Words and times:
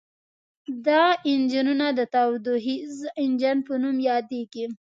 دا 0.85 1.03
انجنونه 1.31 1.87
د 1.99 1.99
تودوخیز 2.13 2.93
انجن 3.23 3.57
په 3.67 3.73
نوم 3.81 3.97
یادیږي. 4.09 4.65